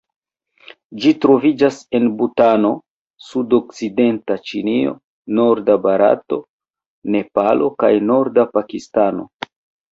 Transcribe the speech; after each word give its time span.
Ĝi 1.01 1.09
troviĝas 1.25 1.77
en 1.99 2.07
Butano, 2.21 2.71
sudokcidenta 3.27 4.39
Ĉinio, 4.51 4.95
norda 5.43 5.79
Barato, 5.87 6.43
Nepalo 7.19 7.73
kaj 7.87 7.95
norda 8.11 8.51
Pakistano. 8.59 9.33